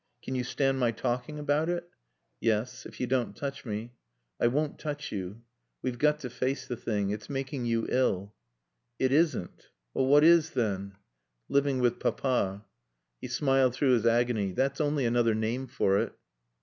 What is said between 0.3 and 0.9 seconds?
you stand my